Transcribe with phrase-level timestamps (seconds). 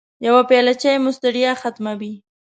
[0.25, 2.13] يوه پیاله چای مو ستړیا ختموي.